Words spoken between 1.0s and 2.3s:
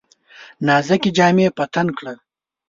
جامې په تن کړه!